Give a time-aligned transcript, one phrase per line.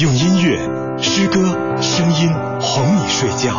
[0.00, 0.56] 用音乐、
[0.96, 1.34] 诗歌、
[1.82, 3.50] 声音哄你睡觉。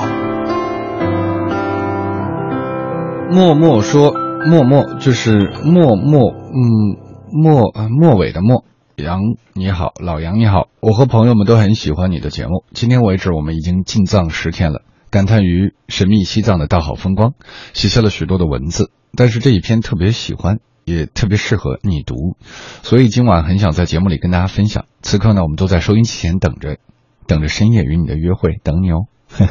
[3.29, 4.12] 默默说，
[4.48, 6.98] 默默就是默默，嗯，
[7.32, 8.66] 末呃末尾的末。
[8.96, 9.20] 杨
[9.54, 12.64] 你好，老杨你好，我和朋友们都很喜欢你的节目。
[12.73, 14.82] 今天为止，我们已经进藏十天了，
[15.12, 17.34] 感叹于神秘西藏的大好风光，
[17.73, 18.89] 写下了许多的文字。
[19.16, 20.58] 但是这一篇特别喜欢。
[20.86, 22.36] 也特别适合你读，
[22.84, 24.86] 所以今晚很想在节目里跟大家分享。
[25.02, 26.77] 此刻呢，我们都在收音机前等着，
[27.27, 29.06] 等着深夜与你的约会，等你哦，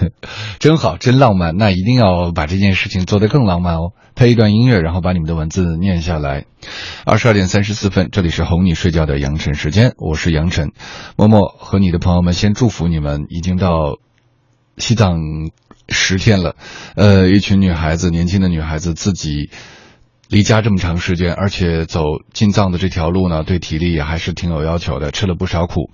[0.59, 1.57] 真好，真浪漫。
[1.57, 3.93] 那一定要把这件事情做得更浪漫哦。
[4.15, 6.45] 配一段音乐，然后把你们的文字念下来。
[7.07, 10.73] 二十二点三十四分，这里是哄你睡觉的杨晨时间，我是杨晨。
[11.17, 13.99] 默默和你的朋友们先祝福你们，已经到
[14.77, 15.21] 西藏
[15.89, 16.57] 十天了。
[16.97, 19.51] 呃，一群女孩子，年轻的女孩子自己。
[20.31, 22.03] 离家这么长时间，而且走
[22.33, 25.91] 进藏的这条路呢，对体力也还是挺有要求的，吃了不少苦。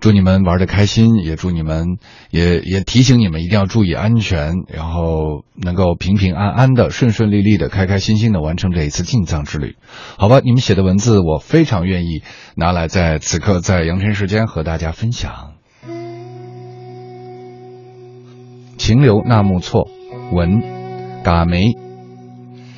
[0.00, 1.98] 祝你们玩的开心，也祝你们，
[2.30, 9.76] 也也提醒你们一定要注意安全，然后能够平平安安的、顺顺利利的、开开心心的完成这一次进藏之旅。
[10.16, 12.22] 好吧，你们写的文字我非常愿意
[12.56, 15.52] 拿来在此刻在阳晨时间和大家分享。
[18.78, 19.90] 情留纳木错，
[20.32, 20.62] 文，
[21.22, 21.83] 嘎梅。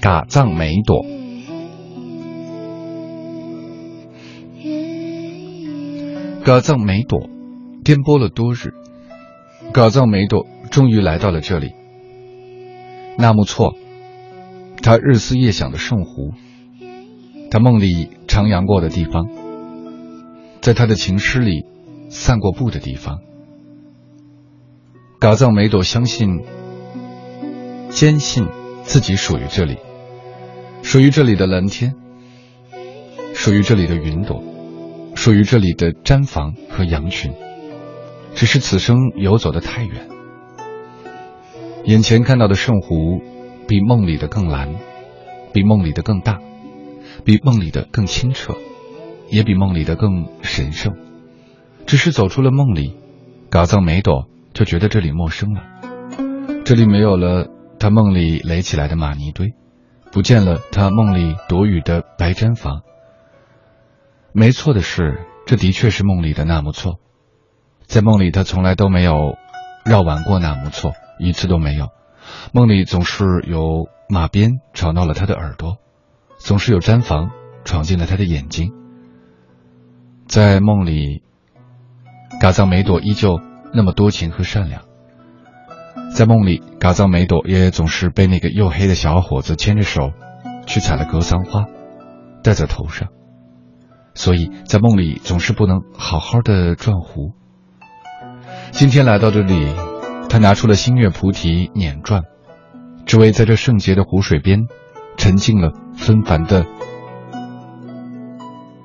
[0.06, 1.04] 嘎藏梅朵，
[6.44, 7.28] 嘎藏梅朵，
[7.82, 8.72] 颠簸了多日，
[9.72, 11.72] 嘎藏梅朵终于来到了这里。
[13.18, 13.74] 纳木错，
[14.80, 16.30] 他日思夜想的圣湖，
[17.50, 19.26] 他梦里徜徉过的地方，
[20.60, 21.64] 在他的情诗里
[22.10, 23.18] 散过步的地方。
[25.18, 26.44] 嘎藏梅朵相信，
[27.88, 28.46] 坚信
[28.84, 29.78] 自己属于这里。
[30.86, 31.96] 属于这里的蓝天，
[33.34, 34.40] 属于这里的云朵，
[35.16, 37.32] 属于这里的毡房和羊群。
[38.36, 40.08] 只是此生游走的太远，
[41.84, 43.20] 眼前看到的圣湖，
[43.66, 44.76] 比梦里的更蓝，
[45.52, 46.38] 比梦里的更大，
[47.24, 48.54] 比梦里的更清澈，
[49.28, 50.94] 也比梦里的更神圣。
[51.84, 52.94] 只是走出了梦里，
[53.50, 55.62] 嘎藏梅朵就觉得这里陌生了。
[56.64, 57.48] 这里没有了
[57.80, 59.52] 他梦里垒起来的玛尼堆。
[60.16, 62.80] 不见了他梦里躲雨的白毡房。
[64.32, 66.98] 没错的是，这的确是梦里的纳木错。
[67.84, 69.36] 在梦里，他从来都没有
[69.84, 71.88] 绕完过纳木错，一次都没有。
[72.54, 75.76] 梦里总是有马鞭吵闹了他的耳朵，
[76.38, 77.30] 总是有毡房
[77.66, 78.72] 闯进了他的眼睛。
[80.26, 81.22] 在梦里，
[82.40, 83.38] 嘎藏梅朵依旧
[83.74, 84.84] 那么多情和善良。
[86.14, 90.12] 在梦里，嘎藏梅朵也总是被那个黝黑的小伙子牵着手，
[90.66, 91.66] 去采了格桑花，
[92.42, 93.08] 戴在头上，
[94.14, 97.32] 所以在梦里总是不能好好的转湖。
[98.70, 99.74] 今天来到这里，
[100.30, 102.22] 他拿出了星月菩提捻转，
[103.04, 104.60] 只为在这圣洁的湖水边，
[105.18, 106.64] 沉浸了纷繁的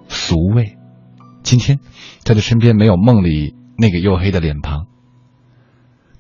[0.09, 0.77] 俗味。
[1.43, 1.79] 今天，
[2.25, 4.91] 他的身边没有梦里那个黝黑的脸庞。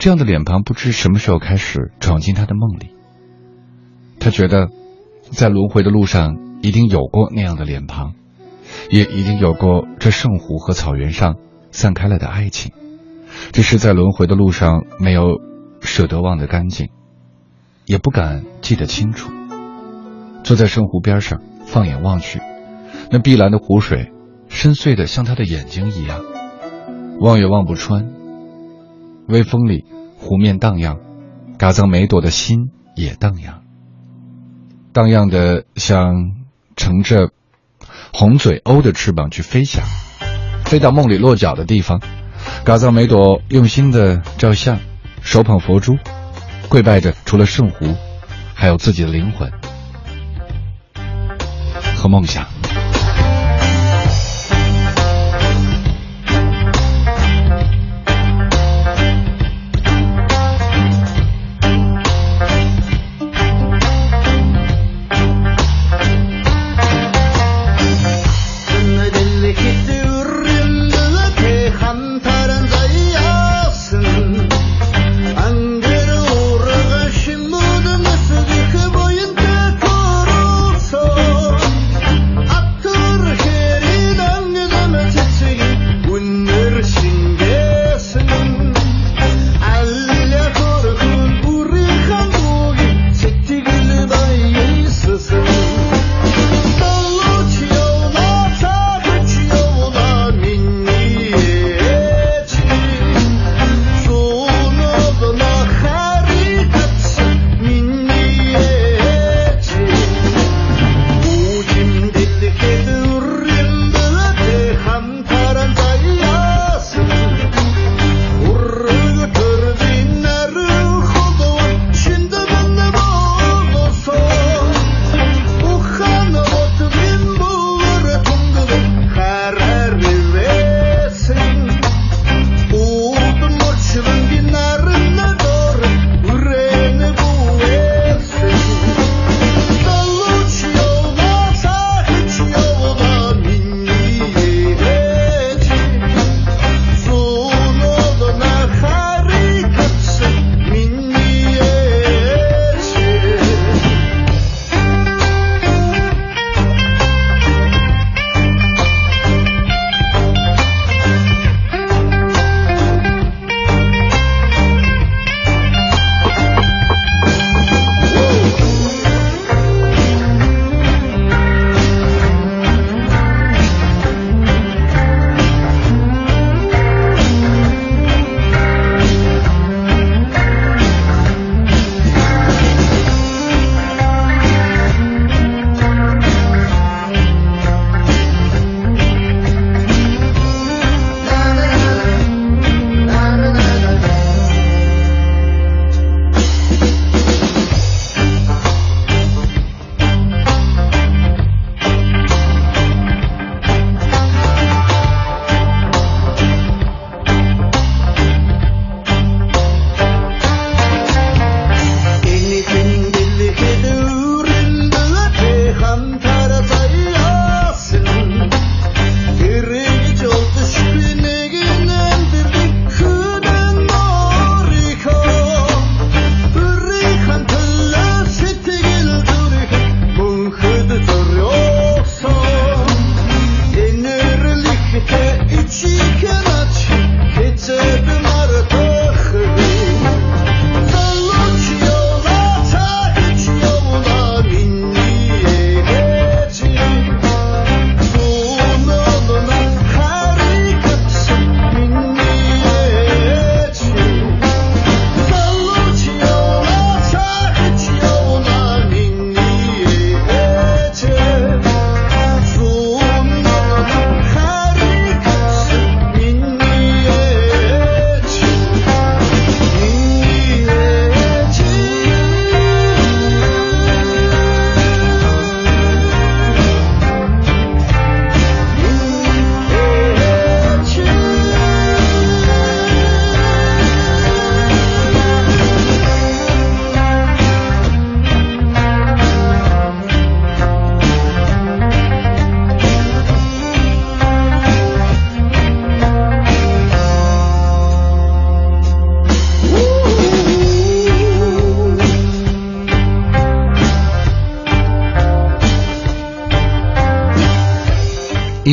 [0.01, 2.89] 这样的脸庞不知什么时候开始闯进他的梦里。
[4.19, 4.67] 他觉得，
[5.29, 8.15] 在轮回的路上一定有过那样的脸庞，
[8.89, 11.35] 也一定有过这圣湖和草原上
[11.69, 12.71] 散开了的爱情，
[13.51, 15.39] 只是在轮回的路上没有
[15.81, 16.89] 舍得忘得干净，
[17.85, 19.31] 也不敢记得清楚。
[20.43, 22.39] 坐在圣湖边上，放眼望去，
[23.11, 24.11] 那碧蓝的湖水，
[24.49, 26.21] 深邃的像他的眼睛一样，
[27.19, 28.19] 望也望不穿。
[29.27, 29.85] 微风里，
[30.17, 30.99] 湖面荡漾，
[31.57, 33.63] 嘎藏梅朵的心也荡漾，
[34.93, 36.35] 荡漾的像
[36.75, 37.31] 乘着
[38.13, 39.83] 红嘴鸥的翅膀去飞翔，
[40.65, 42.01] 飞到梦里落脚的地方。
[42.63, 44.79] 嘎藏梅朵用心的照相，
[45.21, 45.97] 手捧佛珠，
[46.69, 47.95] 跪拜着，除了圣湖，
[48.53, 49.51] 还有自己的灵魂
[51.95, 52.60] 和梦想。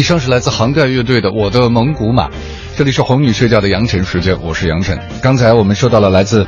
[0.08, 2.28] 上是来自杭盖乐队的《我的蒙古马》，
[2.78, 4.99] 这里是哄你睡觉的杨晨时间，我是杨晨。
[5.22, 6.46] 刚才我们收到了来自，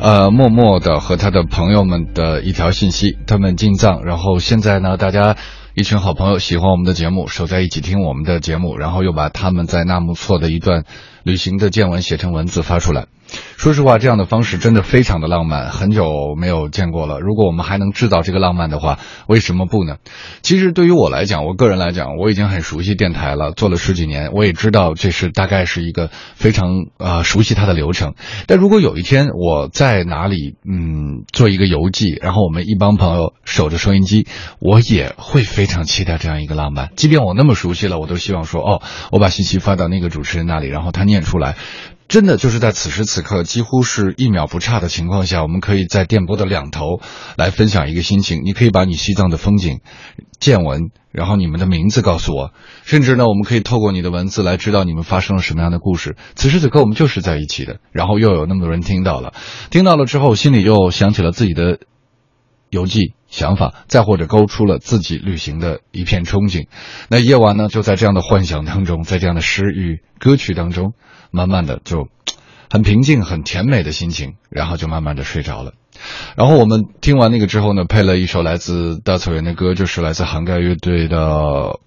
[0.00, 5.36] 呃，默默的和他的朋友们的一条信息，他们进藏，然后现在呢，大家
[5.76, 10.82] 一群好朋友喜欢我们的节目，守在一起听我们的节目，然后又把他们在纳木错的一段
[11.26, 13.08] 旅行的见闻写成文字发出来。
[13.56, 17.18] 说实话，这样的方式真的非常的浪漫，很久没有见过了。
[17.18, 19.96] 如果我们还能制造这个浪漫的话，为什么不呢？
[20.42, 26.68] 其实对于我来讲，我个人来讲，我已经很熟悉电台了，做了十几年，我也知道这是大概是一个非常
[26.98, 28.14] 呃熟悉它的流程。
[28.46, 34.28] 但如果有一天我在哪里嗯做一个游记，然后我们一帮朋友守着收音机，
[34.60, 36.90] 我也会非常期待这样一个浪漫。
[36.94, 41.56] 即便我那么熟悉了，我都希望说哦，我把信息发到那个主持人那里，然后他念出来。
[42.08, 47.00] 真的就是在此时此刻，几乎是一秒不差的情况下，我们可以在电波的两头
[47.36, 48.42] 来分享一个心情。
[48.44, 49.80] 你可以把你西藏的风景、
[50.38, 52.52] 见闻，然后你们的名字告诉我，
[52.84, 56.16] 甚至呢，我们可以透过你的文字来知道你们发生了什么样的故事。
[56.36, 57.80] 此时此刻，我们就是在一起的。
[57.90, 59.34] 然后又有那么多人听到了，
[59.70, 61.80] 听到了之后，心里又想起了自己的
[62.70, 66.68] 游记想法，再或者勾出了自己旅行的一片憧憬。
[67.10, 70.94] 那夜晚呢，就在这样的幻想当中，在这样的诗与歌曲当中。
[71.32, 72.08] 慢慢的就，
[72.70, 75.74] 很平静、很甜美的心情，然后就慢慢的睡着了。
[76.34, 81.78] 然后我们听完那个之后呢，配了一首来自大草原的歌，就是来自涵盖乐队的，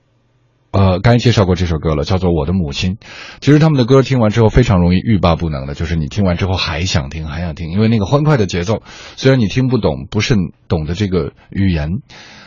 [0.72, 2.94] 呃，刚才介绍过这首歌了，叫做《我的母亲》。
[3.42, 8.84] 其实他们的歌听完之后非常容易欲罢不能的，就是你听完之后还想听，还想听，因为那个欢快的节奏，
[9.16, 10.36] 虽然你听不懂，不是
[10.68, 11.90] 懂的这个语言，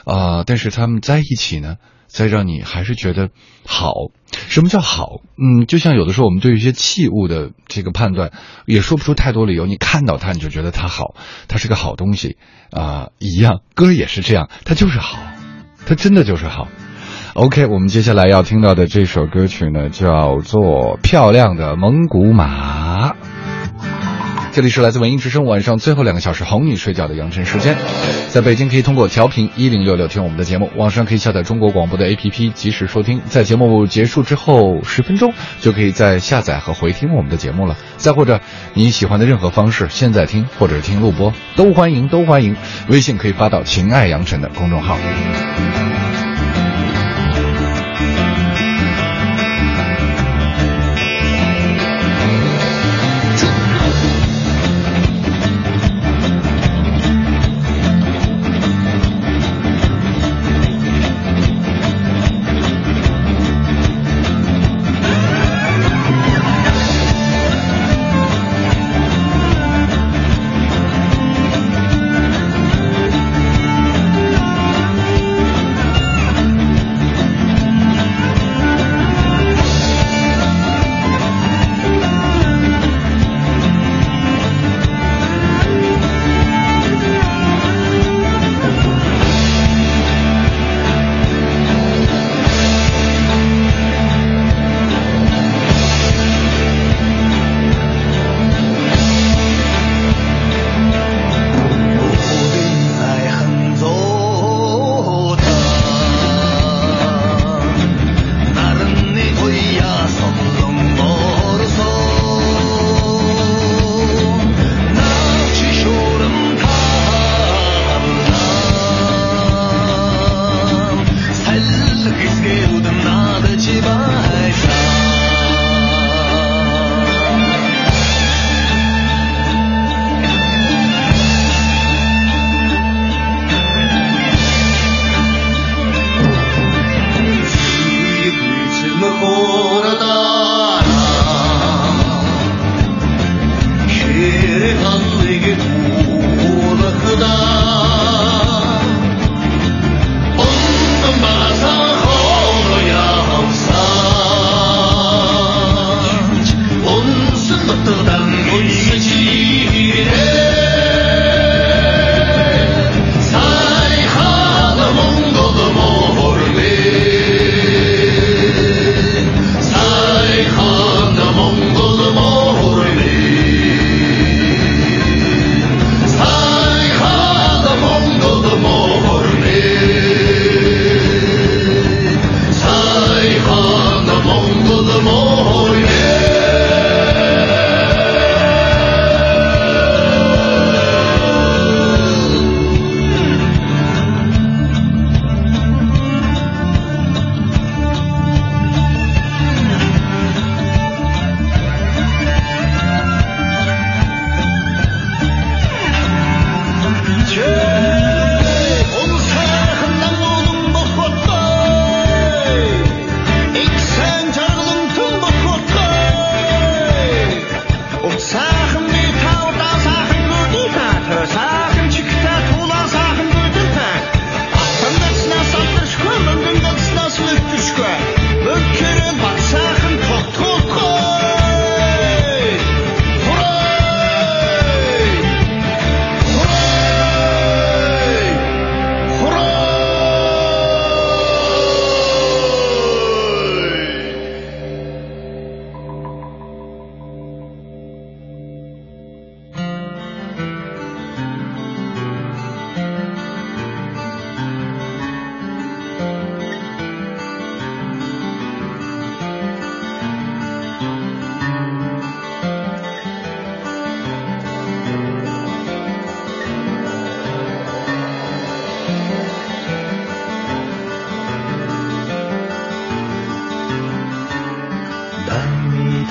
[0.04, 1.76] 啊，但是他们在一起呢。
[2.08, 3.30] 再让你还是觉得
[3.64, 3.90] 好，
[4.30, 5.22] 什么叫好？
[5.38, 8.32] 嗯，就像有的时候我们对一些器物的这个判断，
[8.66, 9.64] 也说不出太多理由。
[9.64, 11.14] 你看到它，你就觉得它好，
[11.48, 12.36] 它是个好东西
[12.70, 13.62] 啊，一样。
[13.74, 15.18] 歌也是这样，它就是好，
[15.86, 16.68] 它真的就是好。
[17.34, 23.12] OK，我们接下来要听到的这首歌曲呢，叫做《漂亮的蒙古马》。
[24.52, 27.78] 这里是来自文艺之声晚上最后两个小时哄你睡觉的养成时间，
[28.28, 37.78] 在北京可以通过调频一零六六听我们的节目，网上可以下载中国广播的 APP 及时收听，在节目结束之后十分钟就可以再下载和回听我们的节目了。
[37.96, 38.40] 再或者
[38.74, 42.54] 你喜欢的任何方式，现在听或者听录播都欢迎，都欢迎。
[42.90, 44.98] 微信可以发到“情爱杨晨”的公众号。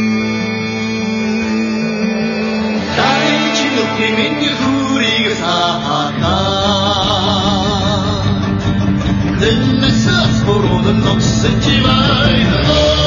[2.97, 6.37] дайчи нүхний хүрийг сахаха
[9.41, 13.02] Дэнэсэс хорон ноксэж байна